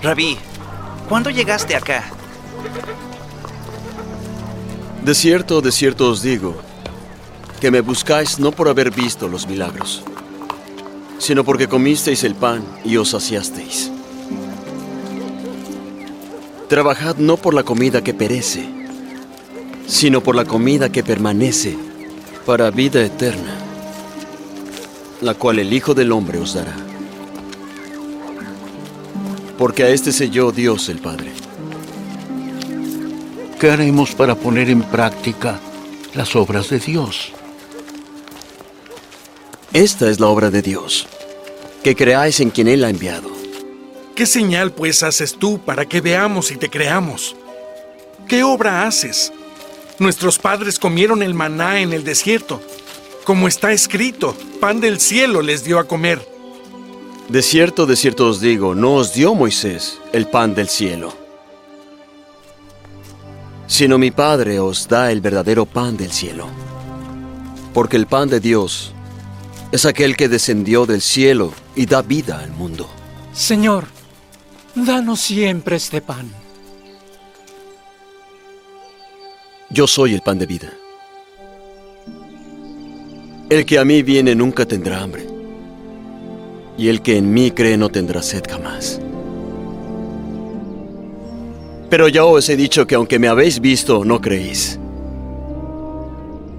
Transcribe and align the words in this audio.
Rabí, 0.00 0.38
¿cuándo 1.08 1.28
llegaste 1.28 1.74
acá? 1.74 2.04
De 5.02 5.12
cierto, 5.12 5.60
de 5.60 5.72
cierto 5.72 6.08
os 6.08 6.22
digo, 6.22 6.54
que 7.60 7.72
me 7.72 7.80
buscáis 7.80 8.38
no 8.38 8.52
por 8.52 8.68
haber 8.68 8.92
visto 8.92 9.26
los 9.26 9.48
milagros, 9.48 10.04
sino 11.18 11.42
porque 11.42 11.66
comisteis 11.66 12.22
el 12.22 12.36
pan 12.36 12.64
y 12.84 12.96
os 12.96 13.10
saciasteis. 13.10 13.90
Trabajad 16.68 17.16
no 17.16 17.36
por 17.36 17.54
la 17.54 17.64
comida 17.64 18.02
que 18.02 18.14
perece, 18.14 18.68
sino 19.88 20.22
por 20.22 20.36
la 20.36 20.44
comida 20.44 20.92
que 20.92 21.02
permanece 21.02 21.76
para 22.46 22.70
vida 22.70 23.02
eterna, 23.02 23.56
la 25.22 25.34
cual 25.34 25.58
el 25.58 25.72
Hijo 25.72 25.94
del 25.94 26.12
Hombre 26.12 26.38
os 26.38 26.54
dará 26.54 26.87
porque 29.58 29.82
a 29.82 29.88
este 29.88 30.12
selló 30.12 30.52
Dios 30.52 30.88
el 30.88 30.98
Padre. 30.98 31.32
¿Qué 33.60 33.70
haremos 33.70 34.14
para 34.14 34.36
poner 34.36 34.70
en 34.70 34.82
práctica 34.82 35.58
las 36.14 36.36
obras 36.36 36.70
de 36.70 36.78
Dios? 36.78 37.32
Esta 39.72 40.08
es 40.08 40.20
la 40.20 40.28
obra 40.28 40.50
de 40.50 40.62
Dios, 40.62 41.08
que 41.82 41.96
creáis 41.96 42.38
en 42.38 42.50
quien 42.50 42.68
Él 42.68 42.84
ha 42.84 42.90
enviado. 42.90 43.28
¿Qué 44.14 44.26
señal 44.26 44.72
pues 44.72 45.02
haces 45.02 45.34
tú 45.34 45.58
para 45.58 45.86
que 45.86 46.00
veamos 46.00 46.52
y 46.52 46.56
te 46.56 46.70
creamos? 46.70 47.36
¿Qué 48.28 48.44
obra 48.44 48.86
haces? 48.86 49.32
Nuestros 49.98 50.38
padres 50.38 50.78
comieron 50.78 51.22
el 51.22 51.34
maná 51.34 51.80
en 51.80 51.92
el 51.92 52.04
desierto. 52.04 52.62
Como 53.24 53.48
está 53.48 53.72
escrito, 53.72 54.36
pan 54.60 54.80
del 54.80 55.00
cielo 55.00 55.42
les 55.42 55.64
dio 55.64 55.80
a 55.80 55.88
comer. 55.88 56.37
De 57.28 57.42
cierto, 57.42 57.84
de 57.84 57.94
cierto 57.94 58.26
os 58.26 58.40
digo, 58.40 58.74
no 58.74 58.94
os 58.94 59.12
dio 59.12 59.34
Moisés 59.34 60.00
el 60.14 60.28
pan 60.28 60.54
del 60.54 60.66
cielo, 60.66 61.12
sino 63.66 63.98
mi 63.98 64.10
Padre 64.10 64.60
os 64.60 64.88
da 64.88 65.12
el 65.12 65.20
verdadero 65.20 65.66
pan 65.66 65.98
del 65.98 66.10
cielo. 66.10 66.46
Porque 67.74 67.98
el 67.98 68.06
pan 68.06 68.30
de 68.30 68.40
Dios 68.40 68.94
es 69.72 69.84
aquel 69.84 70.16
que 70.16 70.30
descendió 70.30 70.86
del 70.86 71.02
cielo 71.02 71.52
y 71.76 71.84
da 71.84 72.00
vida 72.00 72.40
al 72.40 72.50
mundo. 72.52 72.88
Señor, 73.34 73.84
danos 74.74 75.20
siempre 75.20 75.76
este 75.76 76.00
pan. 76.00 76.32
Yo 79.68 79.86
soy 79.86 80.14
el 80.14 80.22
pan 80.22 80.38
de 80.38 80.46
vida. 80.46 80.72
El 83.50 83.66
que 83.66 83.78
a 83.78 83.84
mí 83.84 84.02
viene 84.02 84.34
nunca 84.34 84.64
tendrá 84.64 85.02
hambre 85.02 85.37
y 86.78 86.88
el 86.88 87.02
que 87.02 87.16
en 87.18 87.34
mí 87.34 87.50
cree 87.50 87.76
no 87.76 87.88
tendrá 87.90 88.22
sed 88.22 88.44
jamás. 88.48 89.00
Pero 91.90 92.06
ya 92.06 92.24
os 92.24 92.48
he 92.48 92.56
dicho 92.56 92.86
que 92.86 92.94
aunque 92.94 93.18
me 93.18 93.28
habéis 93.28 93.60
visto, 93.60 94.04
no 94.04 94.20
creéis. 94.20 94.78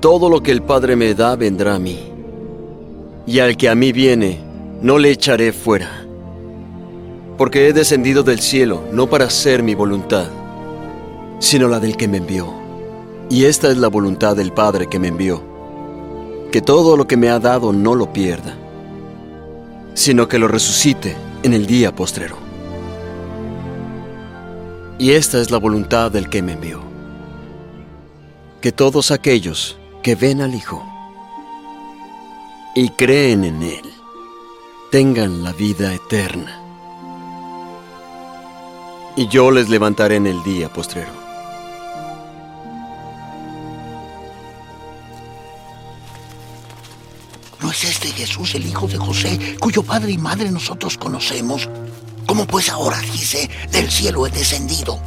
Todo 0.02 0.30
lo 0.30 0.44
que 0.44 0.52
el 0.52 0.62
Padre 0.62 0.96
me 0.96 1.13
da 1.13 1.35
vendrá 1.35 1.75
a 1.75 1.80
mí, 1.80 2.00
y 3.25 3.40
al 3.40 3.56
que 3.56 3.69
a 3.69 3.75
mí 3.75 3.91
viene, 3.94 4.40
no 4.81 4.97
le 4.97 5.12
echaré 5.12 5.53
fuera, 5.53 6.06
porque 7.38 7.68
he 7.68 7.74
descendido 7.74 8.24
del 8.24 8.40
cielo 8.40 8.84
no 8.91 9.09
para 9.09 9.25
hacer 9.25 9.63
mi 9.63 9.74
voluntad, 9.74 10.28
sino 11.40 11.68
la 11.69 11.80
del 11.80 11.96
que 11.96 12.07
me 12.07 12.18
envió. 12.18 12.53
Y 13.30 13.46
esta 13.46 13.69
es 13.69 13.78
la 13.78 13.88
voluntad 13.88 14.36
del 14.36 14.51
Padre 14.51 14.88
que 14.88 15.00
me 15.00 15.09
envió, 15.09 15.44
que 16.51 16.62
todo 16.62 16.97
lo 16.97 17.07
que 17.07 17.16
me 17.16 17.30
ha 17.30 17.40
dado 17.40 17.72
no 17.72 17.94
lo 17.96 18.12
pierda 18.12 18.69
sino 20.00 20.30
que 20.30 20.40
lo 20.40 20.48
resucite 20.48 21.18
en 21.44 21.54
el 21.54 21.68
día 21.68 21.94
postrero. 21.94 22.38
Y 24.98 25.12
esta 25.12 25.42
es 25.42 25.52
la 25.52 25.58
voluntad 25.58 26.10
del 26.10 26.30
que 26.30 26.42
me 26.42 26.54
envió, 26.54 26.82
que 28.62 28.72
todos 28.72 29.12
aquellos 29.12 29.78
que 30.02 30.16
ven 30.16 30.40
al 30.40 30.56
Hijo 30.56 30.82
y 32.76 32.88
creen 32.92 33.44
en 33.44 33.62
Él 33.62 33.92
tengan 34.90 35.44
la 35.44 35.52
vida 35.52 35.94
eterna. 35.94 36.62
Y 39.18 39.28
yo 39.28 39.52
les 39.52 39.68
levantaré 39.68 40.16
en 40.16 40.28
el 40.28 40.42
día 40.44 40.72
postrero. 40.72 41.28
¿No 48.09 48.16
es 48.16 48.22
este 48.22 48.25
Jesús 48.25 48.56
el 48.56 48.66
hijo 48.66 48.88
de 48.88 48.97
José, 48.97 49.58
cuyo 49.59 49.84
padre 49.84 50.14
y 50.14 50.18
madre 50.18 50.50
nosotros 50.50 50.97
conocemos? 50.97 51.70
¿Cómo 52.25 52.47
pues 52.47 52.70
ahora 52.70 53.00
dice, 53.02 53.47
del 53.72 53.90
cielo 53.92 54.25
he 54.25 54.31
descendido? 54.31 55.00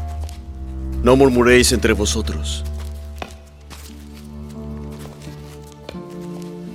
No 1.03 1.17
murmuréis 1.17 1.73
entre 1.73 1.95
vosotros. 1.95 2.63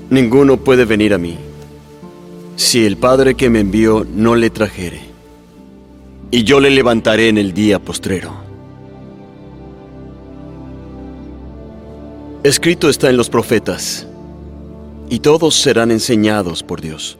Ninguno 0.09 0.57
puede 0.57 0.83
venir 0.83 1.13
a 1.13 1.17
mí 1.17 1.37
si 2.57 2.85
el 2.85 2.97
Padre 2.97 3.35
que 3.35 3.49
me 3.49 3.59
envió 3.61 4.05
no 4.05 4.35
le 4.35 4.49
trajere, 4.49 5.01
y 6.31 6.43
yo 6.43 6.59
le 6.59 6.71
levantaré 6.71 7.29
en 7.29 7.37
el 7.37 7.53
día 7.53 7.79
postrero. 7.79 8.33
Escrito 12.43 12.89
está 12.89 13.09
en 13.09 13.17
los 13.17 13.29
profetas 13.29 14.07
y 15.09 15.19
todos 15.19 15.55
serán 15.55 15.91
enseñados 15.91 16.63
por 16.63 16.81
Dios. 16.81 17.17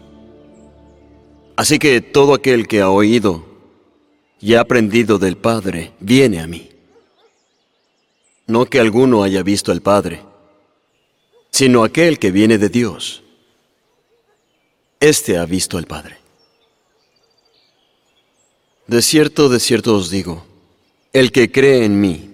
Así 1.56 1.80
que 1.80 2.02
todo 2.02 2.34
aquel 2.34 2.68
que 2.68 2.82
ha 2.82 2.90
oído 2.90 3.46
y 4.40 4.54
ha 4.54 4.62
aprendido 4.62 5.18
del 5.18 5.38
Padre 5.38 5.94
viene 6.00 6.40
a 6.40 6.48
mí. 6.48 6.70
No 8.46 8.66
que 8.66 8.80
alguno 8.80 9.24
haya 9.24 9.44
visto 9.44 9.72
al 9.72 9.82
Padre, 9.82 10.24
sino 11.50 11.84
aquel 11.84 12.20
que 12.20 12.32
viene 12.32 12.58
de 12.58 12.70
Dios. 12.70 13.24
Este 15.00 15.38
ha 15.38 15.46
visto 15.46 15.78
al 15.78 15.86
Padre. 15.86 16.18
De 18.86 19.02
cierto, 19.02 19.50
de 19.50 19.60
cierto 19.60 19.96
os 19.96 20.10
digo, 20.10 20.46
el 21.12 21.32
que 21.32 21.52
cree 21.52 21.84
en 21.84 22.00
mí 22.00 22.30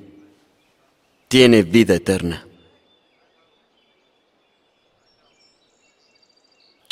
tiene 1.28 1.64
vida 1.64 1.96
eterna. 1.96 2.46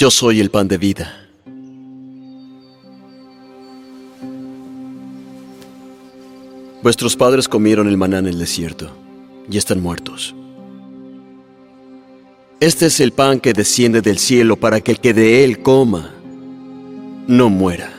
Yo 0.02 0.10
soy 0.10 0.40
el 0.40 0.50
pan 0.50 0.68
de 0.68 0.80
vida. 0.80 1.16
Vuestros 6.82 7.16
padres 7.16 7.48
comieron 7.48 7.88
el 7.88 7.98
maná 7.98 8.18
en 8.18 8.26
el 8.26 8.40
desierto 8.40 8.90
y 9.48 9.58
están 9.60 9.80
muertos. 9.80 10.34
Este 12.60 12.88
es 12.88 13.00
el 13.00 13.12
pan 13.12 13.40
que 13.40 13.54
desciende 13.54 14.02
del 14.02 14.18
cielo 14.18 14.56
para 14.56 14.82
que 14.82 14.94
el 14.94 15.00
que 15.00 15.14
de 15.14 15.44
él 15.44 15.62
coma 15.62 16.16
no 17.28 17.52
muera. 17.52 17.94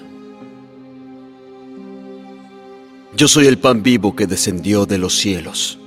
Yo 3.17 3.29
soy 3.29 3.47
el 3.47 3.59
pan 3.59 3.85
vivo 3.85 4.17
que 4.17 4.27
descendió 4.27 4.87
de 4.87 4.99
los 4.99 5.17
cielos. 5.17 5.79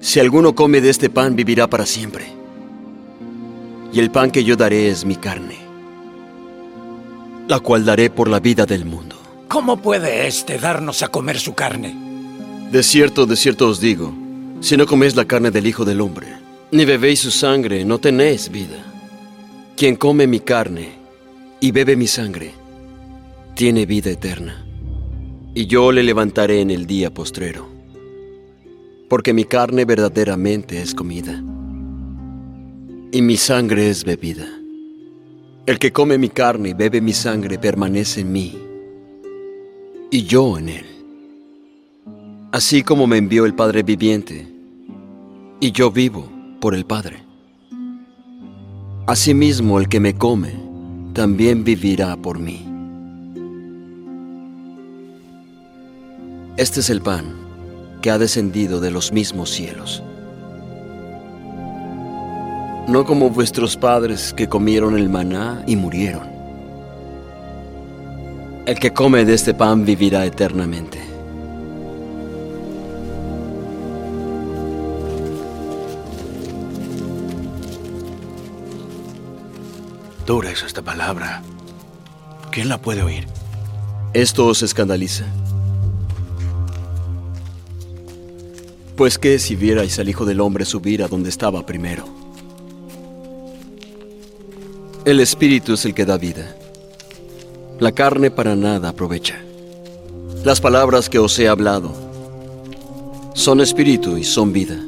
Si 0.00 0.18
alguno 0.18 0.52
come 0.56 0.80
de 0.80 0.90
este 0.90 1.10
pan, 1.10 1.36
vivirá 1.36 1.70
para 1.70 1.86
siempre 1.86 2.40
y 3.92 4.00
el 4.00 4.10
pan 4.10 4.30
que 4.30 4.44
yo 4.44 4.56
daré 4.56 4.88
es 4.88 5.04
mi 5.04 5.16
carne, 5.16 5.58
la 7.50 7.58
cual 7.58 7.84
daré 7.84 8.10
por 8.10 8.28
la 8.28 8.38
vida 8.38 8.64
del 8.64 8.84
mundo. 8.84 9.16
¿Cómo 9.48 9.82
puede 9.82 10.28
éste 10.28 10.56
darnos 10.56 11.02
a 11.02 11.08
comer 11.08 11.36
su 11.36 11.52
carne? 11.52 11.92
De 12.70 12.84
cierto, 12.84 13.26
de 13.26 13.34
cierto 13.34 13.66
os 13.66 13.80
digo, 13.80 14.14
si 14.60 14.76
no 14.76 14.86
coméis 14.86 15.16
la 15.16 15.24
carne 15.24 15.50
del 15.50 15.66
Hijo 15.66 15.84
del 15.84 16.00
Hombre, 16.00 16.28
ni 16.70 16.84
bebéis 16.84 17.18
su 17.18 17.32
sangre, 17.32 17.84
no 17.84 17.98
tenéis 17.98 18.50
vida. 18.50 18.84
Quien 19.76 19.96
come 19.96 20.28
mi 20.28 20.38
carne 20.38 20.92
y 21.58 21.72
bebe 21.72 21.96
mi 21.96 22.06
sangre, 22.06 22.52
tiene 23.56 23.84
vida 23.84 24.10
eterna, 24.10 24.64
y 25.52 25.66
yo 25.66 25.90
le 25.90 26.04
levantaré 26.04 26.60
en 26.60 26.70
el 26.70 26.86
día 26.86 27.12
postrero, 27.12 27.68
porque 29.08 29.32
mi 29.32 29.44
carne 29.44 29.84
verdaderamente 29.84 30.80
es 30.80 30.94
comida 30.94 31.42
y 33.10 33.22
mi 33.22 33.36
sangre 33.36 33.90
es 33.90 34.04
bebida. 34.04 34.59
El 35.66 35.78
que 35.78 35.92
come 35.92 36.18
mi 36.18 36.30
carne 36.30 36.70
y 36.70 36.74
bebe 36.74 37.00
mi 37.00 37.12
sangre 37.12 37.58
permanece 37.58 38.22
en 38.22 38.32
mí, 38.32 38.58
y 40.10 40.24
yo 40.24 40.58
en 40.58 40.68
él. 40.70 40.86
Así 42.50 42.82
como 42.82 43.06
me 43.06 43.18
envió 43.18 43.44
el 43.44 43.54
Padre 43.54 43.82
viviente, 43.82 44.48
y 45.60 45.72
yo 45.72 45.90
vivo 45.90 46.28
por 46.60 46.74
el 46.74 46.86
Padre. 46.86 47.22
Asimismo 49.06 49.78
el 49.78 49.88
que 49.88 50.00
me 50.00 50.14
come, 50.14 50.54
también 51.12 51.62
vivirá 51.62 52.16
por 52.16 52.38
mí. 52.38 52.66
Este 56.56 56.80
es 56.80 56.90
el 56.90 57.00
pan 57.00 57.34
que 58.02 58.10
ha 58.10 58.18
descendido 58.18 58.80
de 58.80 58.90
los 58.90 59.12
mismos 59.12 59.50
cielos. 59.50 60.02
No 62.88 63.04
como 63.04 63.30
vuestros 63.30 63.76
padres 63.76 64.32
que 64.34 64.48
comieron 64.48 64.96
el 64.96 65.08
maná 65.08 65.62
y 65.66 65.76
murieron. 65.76 66.28
El 68.66 68.78
que 68.78 68.92
come 68.92 69.24
de 69.24 69.34
este 69.34 69.54
pan 69.54 69.84
vivirá 69.84 70.26
eternamente. 70.26 71.00
Dura 80.26 80.50
es 80.50 80.62
esta 80.62 80.82
palabra. 80.82 81.42
¿Quién 82.52 82.68
la 82.68 82.78
puede 82.78 83.02
oír? 83.02 83.26
¿Esto 84.12 84.46
os 84.46 84.62
escandaliza? 84.62 85.24
Pues 88.96 89.18
qué 89.18 89.38
si 89.38 89.56
vierais 89.56 89.98
al 89.98 90.08
Hijo 90.08 90.24
del 90.24 90.40
Hombre 90.40 90.64
subir 90.64 91.02
a 91.02 91.08
donde 91.08 91.30
estaba 91.30 91.64
primero. 91.64 92.04
El 95.06 95.18
Espíritu 95.20 95.72
es 95.72 95.86
el 95.86 95.94
que 95.94 96.04
da 96.04 96.18
vida. 96.18 96.54
La 97.78 97.92
carne 97.92 98.30
para 98.30 98.54
nada 98.54 98.90
aprovecha. 98.90 99.40
Las 100.44 100.60
palabras 100.60 101.08
que 101.08 101.18
os 101.18 101.38
he 101.38 101.48
hablado 101.48 101.90
son 103.32 103.62
espíritu 103.62 104.18
y 104.18 104.24
son 104.24 104.52
vida. 104.52 104.78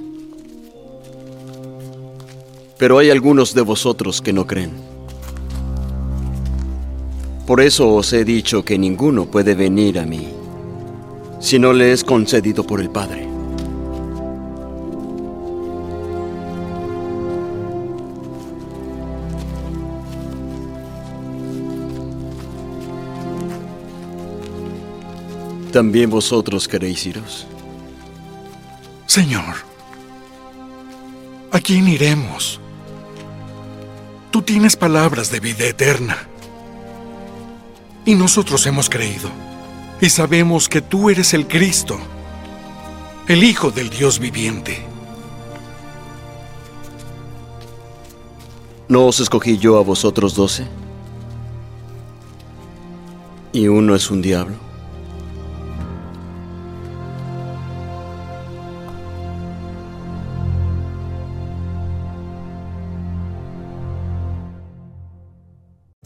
Pero 2.76 2.98
hay 2.98 3.08
algunos 3.08 3.54
de 3.54 3.62
vosotros 3.62 4.20
que 4.20 4.34
no 4.34 4.46
creen. 4.46 4.72
Por 7.46 7.62
eso 7.62 7.88
os 7.94 8.12
he 8.12 8.26
dicho 8.26 8.66
que 8.66 8.76
ninguno 8.76 9.30
puede 9.30 9.54
venir 9.54 9.98
a 9.98 10.04
mí 10.04 10.28
si 11.40 11.58
no 11.58 11.72
le 11.72 11.92
es 11.92 12.04
concedido 12.04 12.64
por 12.64 12.82
el 12.82 12.90
Padre. 12.90 13.31
¿También 25.72 26.10
vosotros 26.10 26.68
queréis 26.68 27.06
iros? 27.06 27.46
Señor, 29.06 29.56
¿a 31.50 31.60
quién 31.60 31.88
iremos? 31.88 32.60
Tú 34.30 34.42
tienes 34.42 34.76
palabras 34.76 35.30
de 35.30 35.40
vida 35.40 35.64
eterna. 35.64 36.28
Y 38.04 38.14
nosotros 38.14 38.66
hemos 38.66 38.90
creído. 38.90 39.30
Y 39.98 40.10
sabemos 40.10 40.68
que 40.68 40.82
tú 40.82 41.08
eres 41.08 41.32
el 41.32 41.48
Cristo, 41.48 41.98
el 43.26 43.42
Hijo 43.42 43.70
del 43.70 43.88
Dios 43.88 44.18
viviente. 44.18 44.84
¿No 48.88 49.06
os 49.06 49.20
escogí 49.20 49.56
yo 49.56 49.78
a 49.78 49.82
vosotros 49.82 50.34
doce? 50.34 50.66
¿Y 53.54 53.68
uno 53.68 53.94
es 53.94 54.10
un 54.10 54.20
diablo? 54.20 54.71